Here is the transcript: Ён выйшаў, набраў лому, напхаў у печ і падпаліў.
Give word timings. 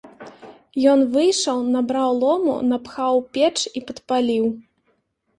Ён 0.93 0.99
выйшаў, 1.15 1.59
набраў 1.75 2.09
лому, 2.23 2.55
напхаў 2.69 3.11
у 3.19 3.21
печ 3.37 3.53
і 3.81 3.83
падпаліў. 3.91 4.45